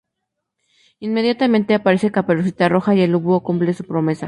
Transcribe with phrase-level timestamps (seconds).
[0.99, 4.19] Inmediatamente, aparece Caperucita Roja y el lobo cumple su promesa.